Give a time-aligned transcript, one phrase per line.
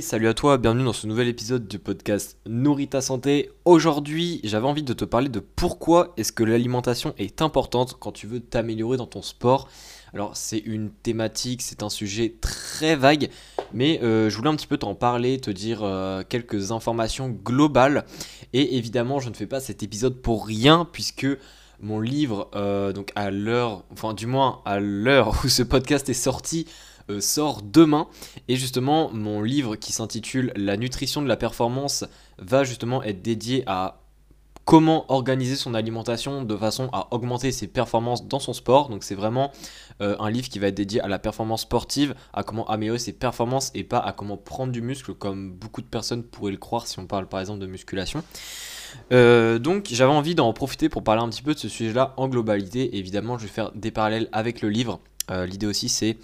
[0.00, 3.50] Salut à toi, bienvenue dans ce nouvel épisode du podcast Nourris ta santé.
[3.66, 8.26] Aujourd'hui, j'avais envie de te parler de pourquoi est-ce que l'alimentation est importante quand tu
[8.26, 9.68] veux t'améliorer dans ton sport.
[10.14, 13.28] Alors c'est une thématique, c'est un sujet très vague,
[13.74, 18.06] mais euh, je voulais un petit peu t'en parler, te dire euh, quelques informations globales.
[18.54, 21.26] Et évidemment, je ne fais pas cet épisode pour rien, puisque
[21.82, 26.14] mon livre, euh, donc à l'heure, enfin du moins à l'heure où ce podcast est
[26.14, 26.66] sorti,
[27.20, 28.08] sort demain.
[28.48, 32.04] Et justement, mon livre qui s'intitule La nutrition de la performance
[32.38, 34.02] va justement être dédié à
[34.64, 38.88] comment organiser son alimentation de façon à augmenter ses performances dans son sport.
[38.88, 39.50] Donc c'est vraiment
[40.00, 43.12] euh, un livre qui va être dédié à la performance sportive, à comment améliorer ses
[43.12, 46.86] performances et pas à comment prendre du muscle comme beaucoup de personnes pourraient le croire
[46.86, 48.22] si on parle par exemple de musculation.
[49.10, 52.28] Euh, donc j'avais envie d'en profiter pour parler un petit peu de ce sujet-là en
[52.28, 52.96] globalité.
[52.98, 55.00] évidemment, je vais faire des parallèles avec le livre.
[55.30, 56.18] Euh, l'idée aussi, c'est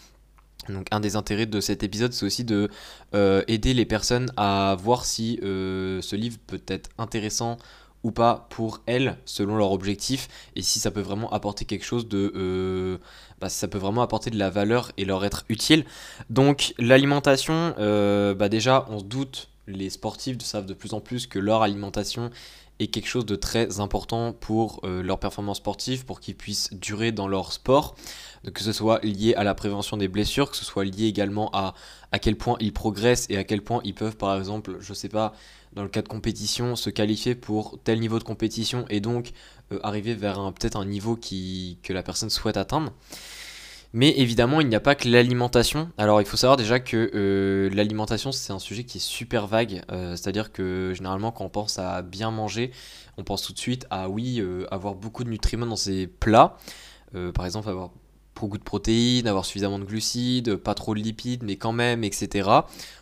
[0.69, 2.69] donc un des intérêts de cet épisode, c'est aussi de
[3.47, 7.59] aider les personnes à voir si ce livre peut être intéressant
[8.05, 12.09] ou pas pour elles selon leur objectif et si ça peut vraiment apporter quelque chose
[12.09, 12.99] de euh,
[13.41, 15.85] bah, ça peut vraiment apporter de la valeur et leur être utile.
[16.31, 21.27] Donc l'alimentation euh, bah déjà on se doute les sportifs savent de plus en plus
[21.27, 22.31] que leur alimentation
[22.81, 27.13] est quelque chose de très important pour euh, leur performance sportive, pour qu'ils puissent durer
[27.13, 27.97] dans leur sport,
[28.55, 31.75] que ce soit lié à la prévention des blessures, que ce soit lié également à
[32.11, 35.09] à quel point ils progressent et à quel point ils peuvent par exemple, je sais
[35.09, 35.35] pas,
[35.75, 39.33] dans le cas de compétition, se qualifier pour tel niveau de compétition et donc
[39.73, 42.93] euh, arriver vers peut-être un niveau qui, que la personne souhaite atteindre.
[43.93, 45.91] Mais évidemment, il n'y a pas que l'alimentation.
[45.97, 49.83] Alors, il faut savoir déjà que euh, l'alimentation, c'est un sujet qui est super vague.
[49.91, 52.71] Euh, c'est-à-dire que généralement, quand on pense à bien manger,
[53.17, 56.57] on pense tout de suite à oui, avoir beaucoup de nutriments dans ses plats.
[57.35, 57.91] par exemple, avoir
[58.47, 62.49] beaucoup de protéines, avoir suffisamment de glucides, pas trop de lipides, mais quand même, etc.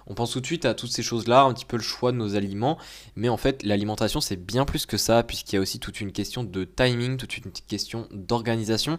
[0.06, 2.16] On pense tout de suite à toutes ces choses-là, un petit peu le choix de
[2.16, 2.78] nos aliments,
[3.16, 6.12] mais en fait l'alimentation c'est bien plus que ça, puisqu'il y a aussi toute une
[6.12, 8.99] question de timing, toute une question d'organisation,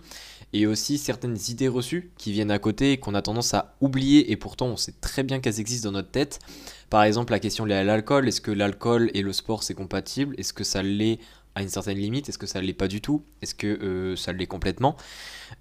[0.53, 4.31] et aussi certaines idées reçues qui viennent à côté et qu'on a tendance à oublier,
[4.31, 6.39] et pourtant on sait très bien qu'elles existent dans notre tête.
[6.89, 10.35] Par exemple la question liée à l'alcool, est-ce que l'alcool et le sport c'est compatible?
[10.37, 11.19] Est-ce que ça l'est
[11.61, 13.23] une certaine limite Est-ce que ça l'est pas du tout?
[13.41, 14.95] Est-ce que euh, ça l'est complètement?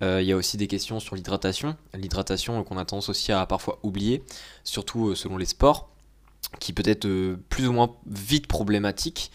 [0.02, 1.76] Euh, Il y a aussi des questions sur l'hydratation.
[1.94, 4.22] L'hydratation qu'on a tendance aussi à parfois oublier,
[4.64, 5.90] surtout euh, selon les sports,
[6.60, 7.08] qui peut être
[7.48, 9.30] plus ou moins vite problématique.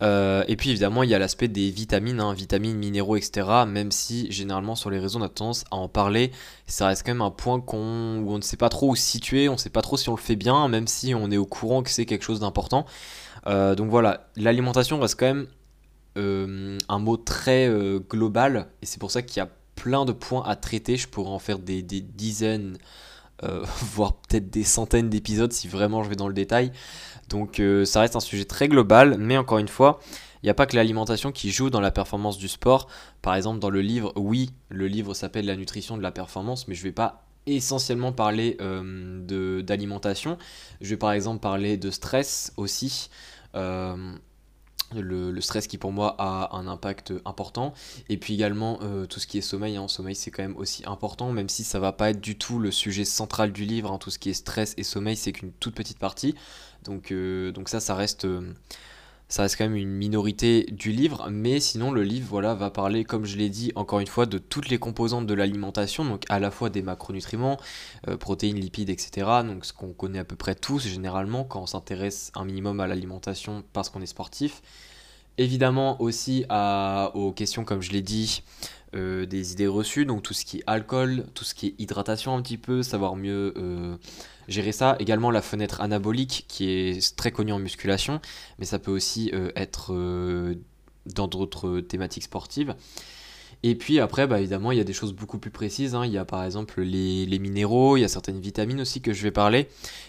[0.00, 3.64] et puis évidemment, il y a l'aspect des vitamines, hein, vitamines, minéraux, etc.
[3.66, 6.32] Même si généralement sur les réseaux, on a tendance à en parler,
[6.66, 9.02] ça reste quand même un point qu'on, où on ne sait pas trop où se
[9.02, 11.36] situer, on ne sait pas trop si on le fait bien, même si on est
[11.36, 12.86] au courant que c'est quelque chose d'important.
[13.46, 15.46] donc voilà, l'alimentation reste quand même
[16.18, 20.12] euh, un mot très euh, global et c'est pour ça qu'il y a plein de
[20.12, 20.96] points à traiter.
[20.96, 22.76] Je pourrais en faire des, dizaines,
[23.42, 23.64] euh,
[23.94, 26.72] voire peut-être des centaines d'épisodes si vraiment je vais dans le détail.
[27.30, 30.00] Donc ça reste un sujet très global, mais encore une fois,
[30.42, 32.88] il n'y a pas que l'alimentation qui joue dans la performance du sport.
[33.22, 36.74] Par exemple, dans le livre, oui, le livre s'appelle La nutrition de la performance, mais
[36.74, 38.58] je ne vais pas essentiellement parler
[39.62, 40.36] d'alimentation.
[40.82, 43.08] Je vais par exemple parler de stress aussi
[45.00, 47.74] le, stress qui pour moi a un impact important
[48.08, 49.88] et puis également euh, tout ce qui est sommeil hein.
[49.88, 52.70] sommeil c'est quand même aussi important même si ça va pas être du tout le
[52.70, 53.98] sujet central du livre hein.
[53.98, 56.34] tout ce qui est stress et sommeil c'est qu'une toute petite partie
[56.84, 58.52] donc, euh, ça ça reste euh,
[59.32, 63.02] ça reste quand même une minorité du livre, mais sinon le livre voilà, va parler,
[63.02, 66.38] comme je l'ai dit encore une fois, de toutes les composantes de l'alimentation, donc à
[66.38, 67.58] la fois des macronutriments,
[68.20, 69.26] protéines, lipides, etc.
[69.46, 72.86] Donc ce qu'on connaît à peu près tous généralement quand on s'intéresse un minimum à
[72.86, 74.60] l'alimentation parce qu'on est sportif.
[75.38, 76.44] Évidemment aussi
[77.14, 78.42] aux questions, comme je l'ai dit,
[78.94, 82.36] euh, des idées reçues, donc tout ce qui est alcool, tout ce qui est hydratation
[82.36, 83.96] un petit peu, savoir mieux euh,
[84.48, 84.96] gérer ça.
[84.98, 88.20] Également la fenêtre anabolique qui est très connue en musculation,
[88.58, 89.94] mais ça peut aussi euh, être
[91.06, 92.74] dans d'autres thématiques sportives.
[93.62, 95.94] Et puis après, bah, évidemment, il y a des choses beaucoup plus précises.
[95.94, 96.04] Hein.
[96.04, 99.22] Il y a par exemple les, minéraux, il y a certaines vitamines aussi que je
[99.22, 99.68] vais parler.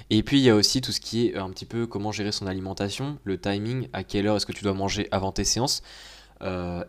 [0.10, 2.34] Et puis il y a aussi tout ce qui est un petit peu comment gérer
[2.34, 5.84] son alimentation, le timing, à quelle heure est-ce que tu dois manger avant tes séances,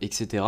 [0.01, 0.43] etc.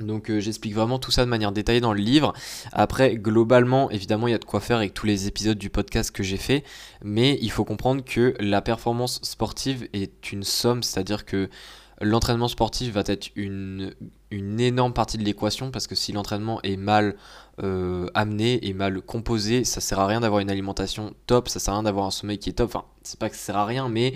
[0.00, 2.32] Donc euh, j'explique vraiment tout ça de manière détaillée dans le livre.
[2.72, 6.10] Après, globalement, évidemment, il y a de quoi faire avec tous les épisodes du podcast
[6.10, 6.64] que j'ai fait.
[7.02, 11.48] Mais il faut comprendre que la performance sportive est une somme, c'est-à-dire que
[12.00, 13.94] l'entraînement sportif va être une,
[14.32, 17.14] énorme partie de l'équation parce que si l'entraînement est mal
[17.62, 21.72] euh, amené et mal composé, ça sert à rien d'avoir une alimentation top, ça sert
[21.72, 22.70] à rien d'avoir un sommeil qui est top.
[22.74, 24.14] Enfin, c'est pas que ça sert à rien, mais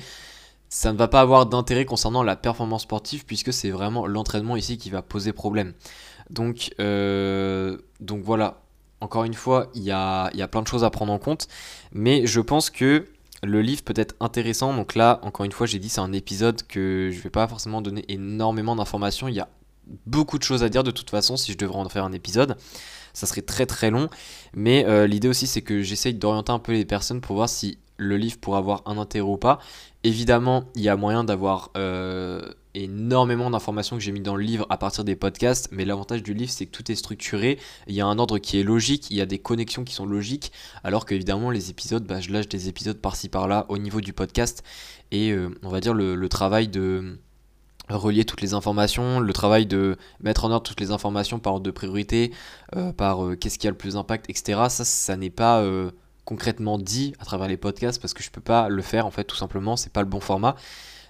[0.68, 4.78] ça ne va pas avoir d'intérêt concernant la performance sportive puisque c'est vraiment l'entraînement ici
[4.78, 5.72] qui va poser problème.
[6.30, 8.60] Donc, euh, voilà,
[9.00, 11.48] encore une fois, il y a, plein de choses à prendre en compte,
[11.92, 13.06] mais je pense que
[13.42, 14.74] le livre peut être intéressant.
[14.74, 17.80] Donc là, encore une fois, j'ai dit c'est un épisode que je vais pas forcément
[17.80, 19.28] donner énormément d'informations.
[19.28, 19.48] Il y a
[20.06, 22.56] beaucoup de choses à dire de toute façon si je devrais en faire un épisode.
[23.14, 24.08] Ça serait très très long.
[24.54, 27.78] Mais euh, l'idée aussi c'est que j'essaye d'orienter un peu les personnes pour voir si
[27.98, 29.58] le livre pourrait avoir un intérêt ou pas.
[30.04, 32.40] Évidemment, il y a moyen d'avoir euh,
[32.74, 36.32] énormément d'informations que j'ai mis dans le livre à partir des podcasts, mais l'avantage du
[36.32, 37.58] livre c'est que tout est structuré,
[37.88, 40.06] il y a un ordre qui est logique, il y a des connexions qui sont
[40.06, 40.52] logiques,
[40.84, 44.62] alors qu'évidemment les épisodes, bah, je lâche des épisodes par-ci par-là au niveau du podcast,
[45.10, 47.18] et euh, on va dire le, travail de
[47.88, 51.64] relier toutes les informations, le travail de mettre en ordre toutes les informations par ordre
[51.64, 52.32] de priorité,
[52.76, 54.66] euh, par qu'est-ce qui a le plus d'impact, etc.
[54.68, 55.64] Ça, ça n'est pas
[56.28, 59.24] concrètement dit à travers les podcasts parce que je peux pas le faire en fait
[59.24, 60.56] tout simplement, c'est pas le bon format.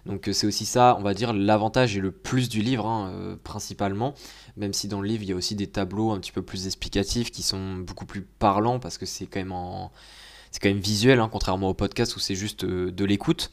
[0.07, 3.11] Donc euh, c'est aussi ça, on va dire, l'avantage et le plus du livre, hein,
[3.13, 4.15] euh, principalement,
[4.57, 6.67] même si dans le livre, il y a aussi des tableaux un petit peu plus
[6.67, 9.91] explicatifs qui sont beaucoup plus parlants, parce que c'est quand même en...
[10.53, 13.51] C'est quand même visuel, hein, contrairement au podcast où c'est juste euh, de l'écoute.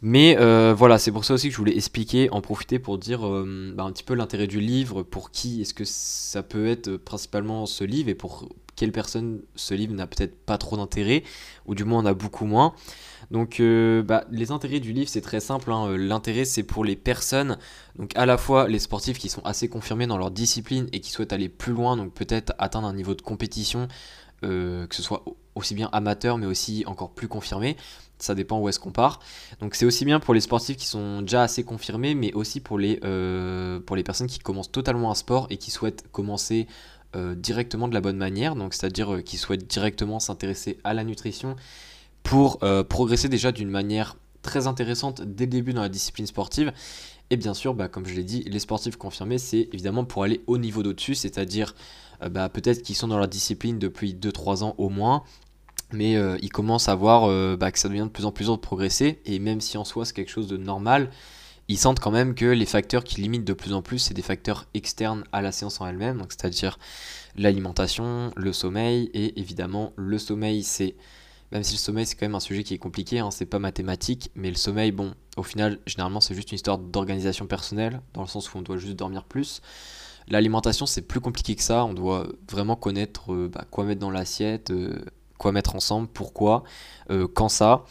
[0.00, 0.36] Mais
[0.74, 3.92] voilà, c'est pour ça aussi que je voulais expliquer, en profiter pour dire bah, un
[3.92, 8.10] petit peu l'intérêt du livre, pour qui est-ce que ça peut être principalement ce livre,
[8.10, 11.22] et pour quelle personne ce livre n'a peut-être pas trop d'intérêt,
[11.66, 12.74] ou du moins en a beaucoup moins.
[13.30, 15.88] Donc euh, bah, les intérêts du livre c'est très simple, hein.
[15.88, 17.58] euh, l'intérêt c'est pour les personnes,
[17.98, 21.10] donc à la fois les sportifs qui sont assez confirmés dans leur discipline et qui
[21.10, 23.88] souhaitent aller plus loin, donc peut-être atteindre un niveau de compétition,
[24.44, 25.24] euh, que ce soit
[25.54, 27.76] aussi bien amateur mais aussi encore plus confirmé,
[28.18, 29.20] ça dépend où est-ce qu'on part.
[29.60, 32.78] Donc c'est aussi bien pour les sportifs qui sont déjà assez confirmés mais aussi pour
[32.78, 32.96] les,
[33.86, 36.66] pour les personnes qui commencent totalement un sport et qui souhaitent commencer
[37.36, 41.56] directement de la bonne manière, donc c'est-à-dire qui souhaitent directement s'intéresser à la nutrition
[42.24, 46.72] pour euh, progresser déjà d'une manière très intéressante dès le début dans la discipline sportive.
[47.30, 50.42] Et bien sûr, bah, comme je l'ai dit, les sportifs confirmés, c'est évidemment pour aller
[50.46, 51.74] au niveau d'au-dessus, c'est-à-dire
[52.22, 55.22] euh, bah, peut-être qu'ils sont dans la discipline depuis 2-3 ans au moins,
[55.92, 58.56] mais euh, ils commencent à voir bah, que ça devient de plus en plus dur
[58.56, 61.10] de progresser, et même si en soi c'est quelque chose de normal,
[61.68, 64.22] ils sentent quand même que les facteurs qui limitent de plus en plus, c'est des
[64.22, 66.78] facteurs externes à la séance en elle-même, c'est-à-dire
[67.36, 70.94] l'alimentation, le sommeil, et évidemment le sommeil c'est
[71.52, 73.60] même si le sommeil c'est quand même un sujet qui est compliqué, hein, c'est pas
[73.60, 78.22] mathématique, mais le sommeil, bon, au final, généralement c'est juste une histoire d'organisation personnelle, dans
[78.22, 79.62] le sens où on doit juste dormir plus.
[80.28, 84.10] L'alimentation c'est plus compliqué que ça, on doit vraiment connaître euh, bah, quoi mettre dans
[84.10, 85.04] l'assiette, euh,
[85.38, 86.64] quoi mettre ensemble, pourquoi,
[87.10, 87.84] euh, quand ça,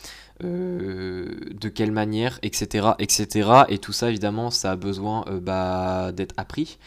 [0.43, 3.49] de quelle manière, etc., etc.
[3.69, 6.77] Et tout ça évidemment ça a besoin bah, d'être appris.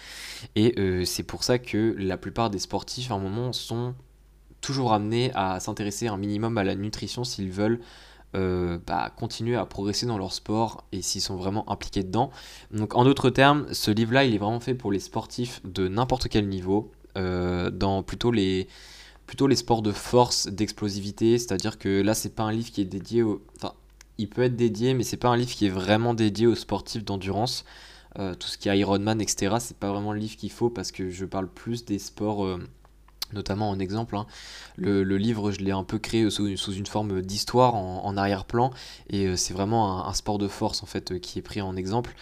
[0.55, 3.95] Et c'est pour ça que la plupart des sportifs à un moment sont
[4.61, 7.81] toujours amenés à s'intéresser un minimum à la nutrition s'ils veulent
[8.35, 12.31] euh, bah, continuer à progresser dans leur sport et s'ils sont vraiment impliqués dedans.
[12.71, 16.29] Donc en d'autres termes, ce livre-là, il est vraiment fait pour les sportifs de n'importe
[16.29, 18.69] quel niveau, euh, dans plutôt les,
[19.27, 22.87] plutôt les sports de force, d'explosivité, c'est-à-dire que là, c'est pas un livre qui est
[22.87, 23.43] dédié au...
[23.57, 23.75] Enfin,
[24.19, 27.05] il peut être dédié, mais c'est pas un livre qui est vraiment dédié aux sportifs
[27.05, 27.65] d'endurance.
[28.19, 30.91] Euh, tout ce qui est Ironman, etc., c'est pas vraiment le livre qu'il faut parce
[30.91, 32.59] que je parle plus des sports
[33.33, 34.17] notamment en exemple.
[34.17, 34.27] Hein.
[34.77, 38.71] Le, livre, je l'ai un peu créé sous, une forme d'histoire en, arrière-plan,
[39.11, 41.77] et euh, c'est vraiment un, sport de force en fait euh, qui est pris en
[41.77, 42.15] exemple.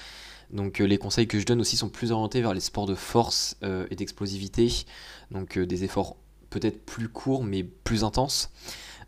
[0.52, 2.94] Donc euh, les conseils que je donne aussi sont plus orientés vers les sports de
[2.94, 3.56] force
[3.90, 4.84] et d'explosivité,
[5.30, 6.16] donc des efforts
[6.58, 8.50] peut-être plus courts mais plus intenses.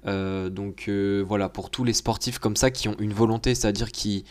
[0.04, 4.24] donc voilà, pour tous les sportifs comme ça qui ont une volonté, c'est-à-dire qui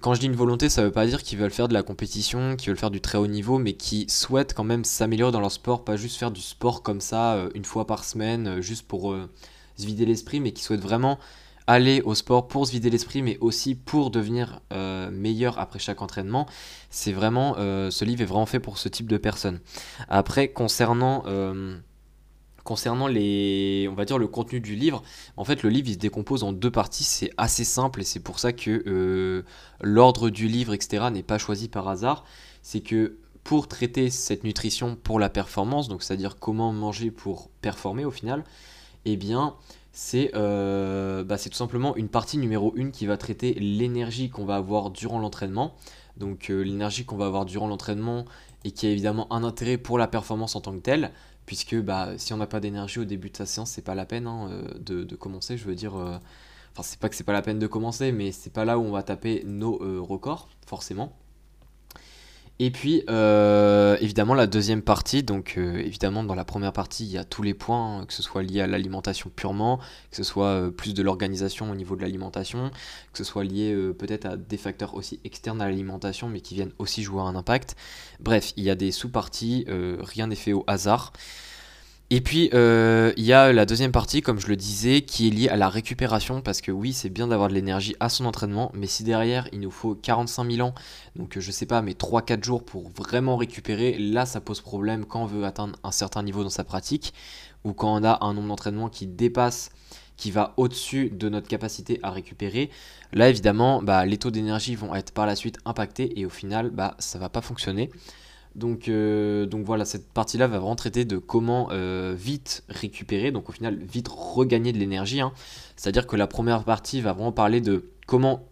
[0.00, 2.56] quand je dis une volonté, ça veut pas dire qu'ils veulent faire de la compétition,
[2.56, 5.52] qu'ils veulent faire du très haut niveau, mais qui souhaitent quand même s'améliorer dans leur
[5.52, 8.86] sport, pas juste faire du sport comme ça euh, une fois par semaine, euh, juste
[8.86, 9.30] pour euh,
[9.76, 11.18] se vider l'esprit, mais qui souhaitent vraiment
[11.68, 14.60] aller au sport pour se vider l'esprit, mais aussi pour devenir
[15.12, 16.48] meilleur après chaque entraînement.
[16.90, 19.60] C'est vraiment, ce livre est vraiment fait pour ce type de personnes.
[20.08, 21.22] Après, concernant
[22.72, 25.02] Concernant les, on va dire le contenu du livre,
[25.36, 28.18] en fait le livre il se décompose en deux parties, c'est assez simple et c'est
[28.18, 29.42] pour ça que euh,
[29.82, 32.24] l'ordre du livre etc n'est pas choisi par hasard.
[32.62, 38.06] C'est que pour traiter cette nutrition pour la performance, donc c'est-à-dire comment manger pour performer
[38.06, 38.42] au final,
[39.04, 39.54] eh bien
[39.92, 44.56] c'est euh, bah, tout simplement une partie numéro 1 qui va traiter l'énergie qu'on va
[44.56, 45.74] avoir durant l'entraînement.
[46.16, 48.24] Donc euh, l'énergie qu'on va avoir durant l'entraînement
[48.64, 51.12] et qui a évidemment un intérêt pour la performance en tant que telle
[51.46, 54.06] puisque bah, si on n'a pas d'énergie au début de sa séance, c'est pas la
[54.06, 55.56] peine hein, euh, de, commencer.
[55.56, 56.16] Je veux dire, euh,
[56.72, 58.82] enfin, c'est pas que c'est pas la peine de commencer, mais c'est pas là où
[58.82, 61.16] on va taper nos euh, records, forcément.
[62.64, 67.10] Et puis, euh, évidemment, la deuxième partie, donc euh, évidemment, dans la première partie, il
[67.10, 69.78] y a tous les points, hein, que ce soit lié à l'alimentation purement,
[70.12, 72.70] que ce soit euh, plus de l'organisation au niveau de l'alimentation,
[73.10, 76.70] que ce soit lié peut-être à des facteurs aussi externes à l'alimentation, mais qui viennent
[76.78, 77.74] aussi jouer un impact.
[78.20, 81.12] Bref, il y a des sous-parties, rien n'est fait au hasard.
[82.14, 85.30] Et puis, euh, il y a la deuxième partie, comme je le disais, qui est
[85.30, 88.70] liée à la récupération, parce que oui, c'est bien d'avoir de l'énergie à son entraînement,
[88.74, 90.74] mais si derrière, il nous faut 45 000 ans,
[91.16, 95.22] donc je sais pas, mais 3-4 jours pour vraiment récupérer, là, ça pose problème quand
[95.22, 97.14] on veut atteindre un certain niveau dans sa pratique,
[97.64, 99.70] ou quand on a un nombre d'entraînements qui dépasse
[100.18, 102.68] qui va au-dessus de notre capacité à récupérer,
[103.14, 106.68] là évidemment bah, les taux d'énergie vont être par la suite impactés et au final
[106.68, 107.90] bah, ça va pas fonctionner.
[108.54, 113.48] Donc, euh, donc voilà, cette partie-là va vraiment traiter de comment euh, vite récupérer, donc
[113.48, 115.20] au final vite regagner de l'énergie.
[115.20, 115.32] Hein.
[115.76, 118.46] C'est-à-dire que la première partie va vraiment parler de comment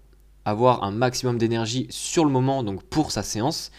[0.44, 3.70] avoir un maximum d'énergie sur le moment, donc pour sa séance.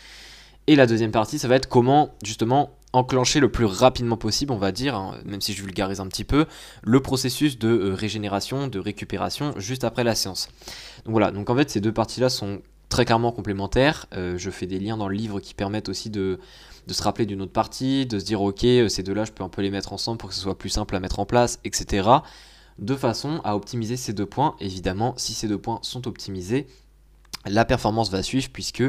[0.68, 4.58] Et la deuxième partie, ça va être comment justement enclencher le plus rapidement possible, on
[4.58, 6.46] va dire, hein, même si je vulgarise un petit peu,
[6.84, 10.50] le processus de euh, régénération, de récupération juste après la séance.
[11.06, 12.62] Donc voilà, donc en fait ces deux parties-là sont
[12.92, 14.06] très clairement complémentaires.
[14.14, 16.40] Euh, je fais des liens dans le livre qui permettent aussi de,
[16.88, 19.50] se rappeler d'une autre partie, de se dire ok, euh, ces deux-là, je peux un
[19.50, 22.08] peu les mettre ensemble pour que ce soit plus simple à mettre en place, etc.
[22.78, 24.56] De façon à optimiser ces deux points.
[24.60, 26.68] Évidemment, si ces deux points sont optimisés,
[27.46, 28.84] la performance va suivre puisque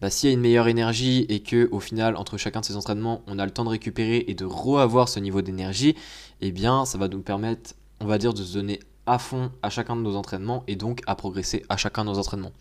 [0.00, 2.76] bah, s'il y a une meilleure énergie et que au final entre chacun de ces
[2.76, 5.96] entraînements on a le temps de récupérer et de re-avoir ce niveau d'énergie,
[6.40, 9.70] eh bien ça va nous permettre, on va dire, de se donner à fond à
[9.70, 12.52] chacun de nos entraînements et donc à progresser à chacun de nos entraînements.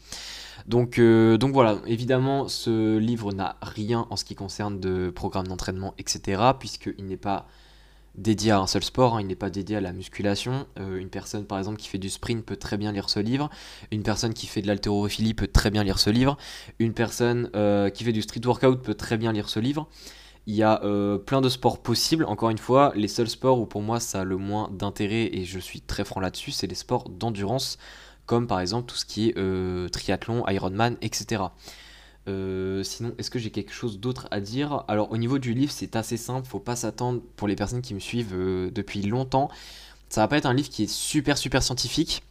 [0.65, 5.47] Donc, euh, donc voilà, évidemment ce livre n'a rien en ce qui concerne de programme
[5.47, 6.41] d'entraînement, etc.
[6.59, 7.47] puisqu'il n'est pas
[8.15, 10.65] dédié à un seul sport, hein, il n'est pas dédié à la musculation.
[10.79, 13.49] Euh, une personne par exemple qui fait du sprint peut très bien lire ce livre.
[13.91, 16.37] Une personne qui fait de l'haltérophilie peut très bien lire ce livre.
[16.79, 19.87] Une personne euh, qui fait du street workout peut très bien lire ce livre.
[20.49, 20.81] Il y a
[21.25, 22.23] plein de sports possibles.
[22.23, 25.43] Encore une fois, les seuls sports où pour moi ça a le moins d'intérêt et
[25.43, 27.77] je suis très franc là-dessus, c'est les sports d'endurance,
[28.27, 31.45] comme par exemple tout ce qui est triathlon, Ironman, etc.
[32.27, 34.83] Euh, sinon, est-ce que j'ai quelque chose d'autre à dire?
[34.87, 36.47] Alors, au niveau du livre, c'est assez simple.
[36.47, 39.49] Faut pas s'attendre pour les personnes qui me suivent euh, depuis longtemps.
[40.09, 42.23] Ça va pas être un livre qui est super super scientifique.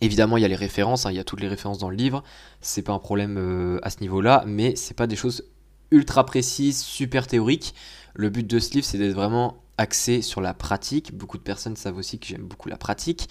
[0.00, 1.96] Évidemment, il y a les références, hein, il y a toutes les références dans le
[1.96, 2.22] livre.
[2.60, 5.44] C'est pas un problème euh, à ce niveau-là, mais c'est pas des choses
[5.90, 7.74] ultra précises, super théoriques.
[8.14, 11.16] Le but de ce livre, c'est d'être vraiment axé sur la pratique.
[11.16, 13.28] Beaucoup de personnes savent aussi que j'aime beaucoup la pratique.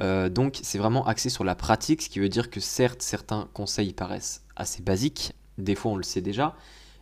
[0.00, 3.92] donc, c'est vraiment axé sur la pratique, ce qui veut dire que certes, certains conseils
[3.92, 6.56] paraissent assez basiques, des fois on le sait déjà,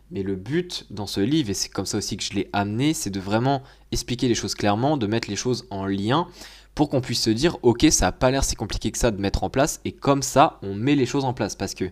[0.09, 2.93] mais le but dans ce livre, et c'est comme ça aussi que je l'ai amené,
[2.93, 3.61] c'est de vraiment
[3.91, 6.27] expliquer les choses clairement, de mettre les choses en lien
[6.75, 9.19] pour qu'on puisse se dire, ok, ça n'a pas l'air si compliqué que ça de
[9.19, 11.55] mettre en place, et comme ça, on met les choses en place.
[11.55, 11.91] Parce que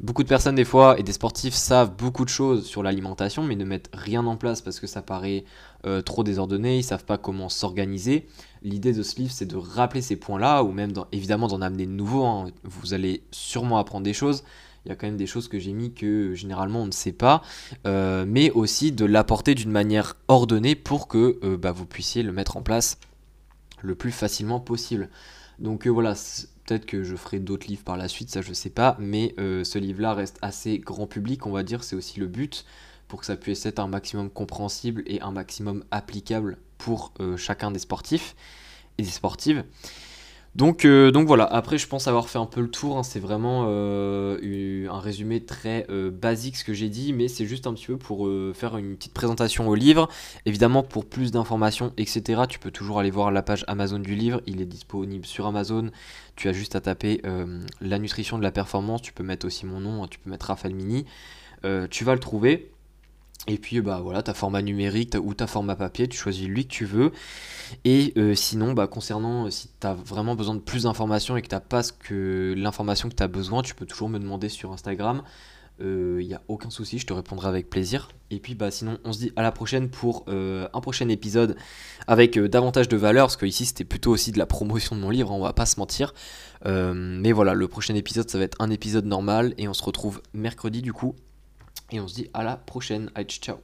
[0.00, 3.56] beaucoup de personnes, des fois, et des sportifs savent beaucoup de choses sur l'alimentation, mais
[3.56, 5.44] ne mettent rien en place parce que ça paraît
[5.86, 8.26] euh, trop désordonné, ils savent pas comment s'organiser.
[8.62, 11.92] L'idée de ce livre, c'est de rappeler ces points-là, ou même évidemment d'en amener de
[11.92, 12.24] nouveaux.
[12.24, 12.50] Hein.
[12.64, 14.42] Vous allez sûrement apprendre des choses,
[14.84, 17.12] il y a quand même des choses que j'ai mis que généralement on ne sait
[17.12, 17.42] pas,
[17.86, 22.32] euh, mais aussi de l'apporter d'une manière ordonnée pour que euh, bah, vous puissiez le
[22.32, 22.98] mettre en place
[23.82, 25.08] le plus facilement possible.
[25.58, 26.14] Donc voilà,
[26.66, 29.78] peut-être que je ferai d'autres livres par la suite, ça je sais pas, mais ce
[29.78, 32.64] livre-là reste assez grand public, on va dire, c'est aussi le but
[33.08, 37.78] pour que ça puisse être un maximum compréhensible et un maximum applicable pour chacun des
[37.78, 38.34] sportifs
[38.98, 39.64] et des sportives.
[40.56, 43.02] Donc, euh, donc voilà, après je pense avoir fait un peu le tour, hein.
[43.02, 47.66] c'est vraiment euh, un résumé très euh, basique ce que j'ai dit, mais c'est juste
[47.66, 50.08] un petit peu pour faire une petite présentation au livre.
[50.46, 54.40] Évidemment pour plus d'informations, etc., tu peux toujours aller voir la page Amazon du livre,
[54.46, 55.90] il est disponible sur Amazon,
[56.36, 57.20] tu as juste à taper
[57.82, 60.08] la nutrition de la performance, tu peux mettre aussi mon nom, hein.
[60.10, 61.04] tu peux mettre Raphaël Mini,
[61.90, 62.70] tu vas le trouver.
[63.46, 66.72] Et puis bah voilà, ta format numérique ou ta format papier, tu choisis lui que
[66.72, 67.12] tu veux.
[67.84, 71.42] Et euh, sinon, bah, concernant euh, si tu as vraiment besoin de plus d'informations et
[71.42, 74.72] que tu n'as pas l'information que tu as besoin, tu peux toujours me demander sur
[74.72, 75.22] Instagram.
[75.78, 78.08] Il euh, n'y a aucun souci, je te répondrai avec plaisir.
[78.30, 81.56] Et puis bah sinon, on se dit à la prochaine pour un prochain épisode
[82.08, 85.10] avec davantage de valeur, parce que ici c'était plutôt aussi de la promotion de mon
[85.10, 86.12] livre, on va pas se mentir.
[86.64, 90.22] mais voilà, le prochain épisode ça va être un épisode normal et on se retrouve
[90.32, 91.14] mercredi du coup
[91.90, 93.10] et on se dit à la prochaine.
[93.14, 93.58] Allez, ciao